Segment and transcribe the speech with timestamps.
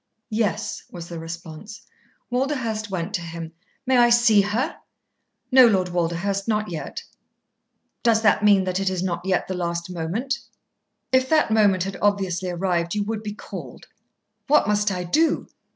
[0.31, 1.83] "Yes," was the response.
[2.31, 3.51] Walderhurst went to him.
[3.85, 4.77] "May I see her?"
[5.51, 6.47] "No, Lord Walderhurst.
[6.47, 7.03] Not yet."
[8.01, 10.39] "Does that mean that it is not yet the last moment?"
[11.11, 13.85] "If that moment had obviously arrived, you would be called."
[14.47, 15.47] "What must I do?"